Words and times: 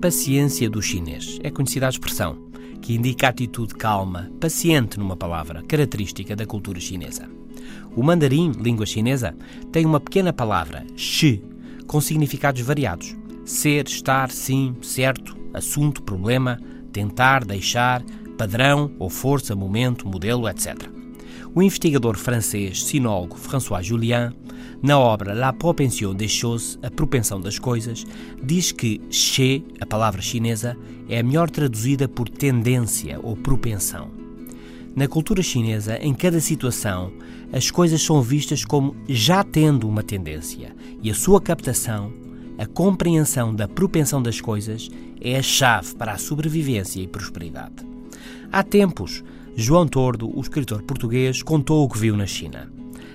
paciência 0.00 0.70
do 0.70 0.80
chinês. 0.80 1.38
É 1.42 1.50
conhecida 1.50 1.86
a 1.86 1.90
expressão, 1.90 2.38
que 2.80 2.94
indica 2.94 3.26
a 3.26 3.30
atitude 3.30 3.74
calma, 3.74 4.30
paciente 4.40 4.98
numa 4.98 5.14
palavra, 5.14 5.62
característica 5.62 6.34
da 6.34 6.46
cultura 6.46 6.80
chinesa. 6.80 7.28
O 7.94 8.02
mandarim, 8.02 8.52
língua 8.52 8.86
chinesa, 8.86 9.36
tem 9.70 9.84
uma 9.84 10.00
pequena 10.00 10.32
palavra, 10.32 10.86
shi, 10.96 11.42
com 11.86 12.00
significados 12.00 12.62
variados. 12.62 13.14
Ser, 13.44 13.86
estar, 13.86 14.30
sim, 14.30 14.74
certo, 14.80 15.36
assunto, 15.52 16.02
problema, 16.02 16.58
tentar, 16.92 17.44
deixar, 17.44 18.02
padrão 18.38 18.92
ou 18.98 19.10
força, 19.10 19.54
momento, 19.54 20.08
modelo, 20.08 20.48
etc. 20.48 20.88
O 21.54 21.60
investigador 21.60 22.16
francês 22.16 22.84
sinólogo 22.84 23.36
François 23.36 23.84
Julien, 23.84 24.32
na 24.82 24.98
obra 24.98 25.34
La 25.34 25.52
propension 25.52 26.14
des 26.14 26.30
choses, 26.30 26.78
a 26.82 26.90
propensão 26.90 27.40
das 27.40 27.58
coisas, 27.58 28.06
diz 28.42 28.72
que 28.72 29.00
che, 29.10 29.62
a 29.80 29.86
palavra 29.86 30.22
chinesa, 30.22 30.76
é 31.08 31.22
melhor 31.22 31.50
traduzida 31.50 32.08
por 32.08 32.28
tendência 32.28 33.18
ou 33.22 33.36
propensão. 33.36 34.10
Na 34.94 35.06
cultura 35.06 35.42
chinesa, 35.42 35.98
em 35.98 36.14
cada 36.14 36.40
situação, 36.40 37.12
as 37.52 37.70
coisas 37.70 38.02
são 38.02 38.22
vistas 38.22 38.64
como 38.64 38.96
já 39.08 39.44
tendo 39.44 39.88
uma 39.88 40.02
tendência 40.02 40.74
e 41.02 41.10
a 41.10 41.14
sua 41.14 41.40
captação, 41.40 42.12
a 42.58 42.66
compreensão 42.66 43.54
da 43.54 43.68
propensão 43.68 44.22
das 44.22 44.40
coisas, 44.40 44.90
é 45.20 45.36
a 45.36 45.42
chave 45.42 45.94
para 45.94 46.12
a 46.12 46.18
sobrevivência 46.18 47.00
e 47.00 47.06
prosperidade. 47.06 47.86
Há 48.52 48.62
tempos, 48.62 49.22
João 49.56 49.86
Tordo, 49.86 50.30
o 50.36 50.40
escritor 50.40 50.82
português, 50.82 51.42
contou 51.42 51.84
o 51.84 51.88
que 51.88 51.98
viu 51.98 52.16
na 52.16 52.26
China. 52.26 52.70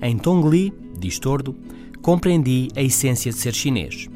Em 0.00 0.16
Tongli, 0.16 0.72
diz 0.98 1.18
Tordo, 1.18 1.56
compreendi 2.02 2.68
a 2.76 2.82
essência 2.82 3.32
de 3.32 3.38
ser 3.38 3.54
chinês. 3.54 4.08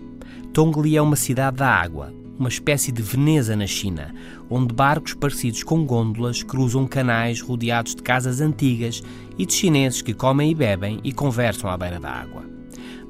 Tongli 0.52 0.96
é 0.96 1.02
uma 1.02 1.16
cidade 1.16 1.56
da 1.56 1.68
água, 1.68 2.12
uma 2.38 2.48
espécie 2.48 2.90
de 2.90 3.02
Veneza 3.02 3.54
na 3.54 3.66
China, 3.66 4.14
onde 4.50 4.74
barcos 4.74 5.14
parecidos 5.14 5.62
com 5.62 5.84
gôndolas 5.84 6.42
cruzam 6.42 6.86
canais 6.86 7.40
rodeados 7.40 7.94
de 7.94 8.02
casas 8.02 8.40
antigas 8.40 9.02
e 9.38 9.46
de 9.46 9.52
chineses 9.52 10.02
que 10.02 10.12
comem 10.12 10.50
e 10.50 10.54
bebem 10.54 11.00
e 11.04 11.12
conversam 11.12 11.70
à 11.70 11.76
beira 11.76 12.00
da 12.00 12.10
água. 12.10 12.42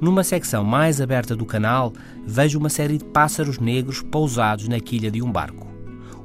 Numa 0.00 0.24
secção 0.24 0.64
mais 0.64 1.00
aberta 1.00 1.36
do 1.36 1.46
canal, 1.46 1.92
vejo 2.26 2.58
uma 2.58 2.68
série 2.68 2.98
de 2.98 3.04
pássaros 3.04 3.58
negros 3.58 4.02
pousados 4.02 4.66
na 4.66 4.80
quilha 4.80 5.10
de 5.10 5.22
um 5.22 5.30
barco. 5.30 5.66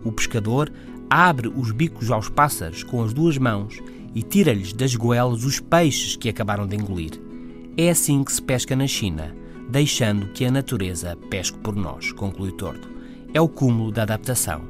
O 0.04 0.12
pescador 0.12 0.72
abre 1.10 1.48
os 1.48 1.72
bicos 1.72 2.12
aos 2.12 2.28
pássaros 2.28 2.84
com 2.84 3.04
as 3.04 3.14
duas 3.14 3.38
mãos 3.38 3.82
e 4.18 4.24
tira-lhes 4.24 4.74
das 4.74 4.96
goelas 4.96 5.44
os 5.44 5.60
peixes 5.60 6.16
que 6.16 6.28
acabaram 6.28 6.66
de 6.66 6.76
engolir. 6.76 7.12
É 7.78 7.92
assim 7.92 8.24
que 8.24 8.34
se 8.34 8.42
pesca 8.42 8.76
na 8.76 8.88
China, 8.88 9.32
deixando 9.70 10.30
que 10.30 10.44
a 10.44 10.50
natureza 10.50 11.16
pesque 11.30 11.60
por 11.60 11.76
nós, 11.76 12.12
conclui 12.14 12.52
Tordo. 12.52 12.88
É 13.32 13.40
o 13.40 13.48
cúmulo 13.48 13.92
da 13.92 14.02
adaptação. 14.02 14.64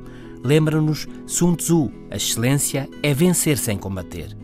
Lembra-nos 0.44 1.08
Sun 1.26 1.56
Tzu: 1.56 1.89
a 2.12 2.17
excelência 2.17 2.89
é 3.02 3.14
vencer 3.14 3.58
sem 3.58 3.78
combater. 3.78 4.36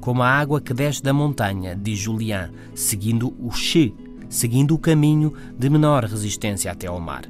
Como 0.00 0.20
a 0.20 0.28
água 0.28 0.60
que 0.60 0.74
desce 0.74 1.00
da 1.00 1.12
montanha, 1.12 1.78
diz 1.80 2.00
Julian, 2.00 2.50
seguindo 2.74 3.32
o 3.38 3.52
Xi, 3.52 3.94
seguindo 4.28 4.74
o 4.74 4.78
caminho 4.80 5.32
de 5.56 5.70
menor 5.70 6.06
resistência 6.06 6.72
até 6.72 6.88
ao 6.88 6.98
mar. 6.98 7.22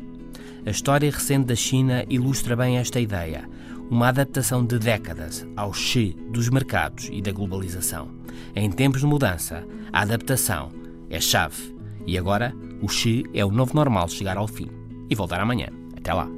A 0.64 0.70
história 0.70 1.10
recente 1.10 1.48
da 1.48 1.54
China 1.54 2.02
ilustra 2.08 2.56
bem 2.56 2.78
esta 2.78 2.98
ideia, 2.98 3.46
uma 3.90 4.08
adaptação 4.08 4.64
de 4.64 4.78
décadas 4.78 5.44
ao 5.56 5.74
Xi 5.74 6.16
dos 6.30 6.48
mercados 6.48 7.08
e 7.10 7.20
da 7.20 7.32
globalização. 7.32 8.08
Em 8.54 8.70
tempos 8.70 9.00
de 9.00 9.06
mudança, 9.06 9.66
a 9.92 10.02
adaptação 10.02 10.70
é 11.10 11.20
chave. 11.20 11.76
E 12.06 12.16
agora, 12.16 12.54
o 12.80 12.88
Xi 12.88 13.24
é 13.34 13.44
o 13.44 13.50
novo 13.50 13.74
normal 13.74 14.08
chegar 14.08 14.36
ao 14.36 14.46
fim. 14.46 14.70
E 15.10 15.14
voltar 15.14 15.40
amanhã. 15.40 15.68
Até 15.96 16.14
lá. 16.14 16.28